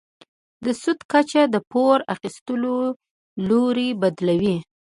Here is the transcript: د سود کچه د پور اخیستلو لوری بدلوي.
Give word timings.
د 0.65 0.67
سود 0.81 0.99
کچه 1.11 1.41
د 1.53 1.55
پور 1.71 1.97
اخیستلو 2.13 2.75
لوری 3.47 3.89
بدلوي. 4.01 4.57